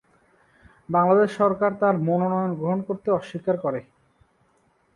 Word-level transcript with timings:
বাংলাদেশ 0.89 1.29
সরকার 1.39 1.71
তার 1.81 1.95
মনোনয়ন 2.07 2.51
গ্রহণ 2.59 2.79
করতে 2.87 3.07
অস্বীকার 3.11 3.55
করে। 3.57 3.79